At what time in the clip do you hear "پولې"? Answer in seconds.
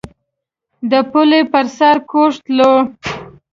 1.11-1.41